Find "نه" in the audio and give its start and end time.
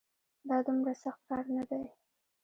1.55-1.63